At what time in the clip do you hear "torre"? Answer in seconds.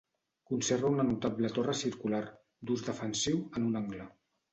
1.57-1.75